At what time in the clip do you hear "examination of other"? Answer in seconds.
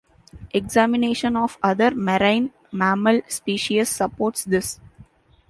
0.51-1.91